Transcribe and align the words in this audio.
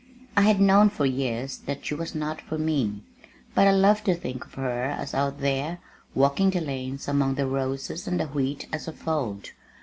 I 0.35 0.41
had 0.41 0.59
known 0.59 0.89
for 0.89 1.05
years 1.05 1.59
that 1.59 1.85
she 1.85 1.93
was 1.93 2.15
not 2.15 2.41
for 2.41 2.57
me, 2.57 3.03
but 3.53 3.67
I 3.67 3.71
loved 3.71 4.05
to 4.05 4.15
think 4.15 4.43
of 4.47 4.55
her 4.55 4.85
as 4.85 5.13
out 5.13 5.41
there 5.41 5.77
walking 6.15 6.49
the 6.49 6.59
lanes 6.59 7.07
among 7.07 7.35
the 7.35 7.45
roses 7.45 8.07
and 8.07 8.19
the 8.19 8.25
wheat 8.25 8.67
as 8.73 8.87
of 8.87 9.07
old. 9.07 9.51